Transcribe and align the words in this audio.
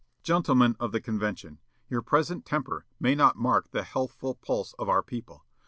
"Gentlemen 0.23 0.75
of 0.79 0.91
the 0.93 0.99
convention, 0.99 1.59
your 1.87 2.01
present 2.01 2.43
temper 2.43 2.87
may 2.99 3.13
not 3.13 3.35
mark 3.37 3.69
the 3.69 3.83
healthful 3.83 4.33
pulse 4.33 4.73
of 4.79 4.89
our 4.89 5.03
people. 5.03 5.45